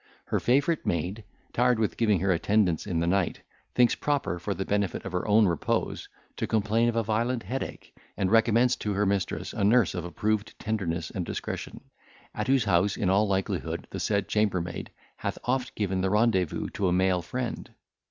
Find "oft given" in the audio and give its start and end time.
15.43-16.01